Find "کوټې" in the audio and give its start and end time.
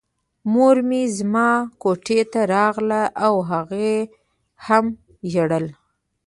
1.81-2.21